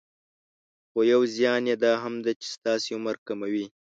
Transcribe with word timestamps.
خو 0.89 0.99
يو 1.11 1.21
زيان 1.35 1.61
يي 1.69 1.75
دا 1.83 1.91
هم 2.03 2.13
ده 2.25 2.31
چې 2.41 2.47
ستاسې 2.55 2.89
عمر 2.97 3.15
کموي. 3.27 3.65